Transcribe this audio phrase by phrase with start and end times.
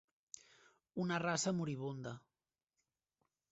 [1.03, 2.17] Una raça moribunda.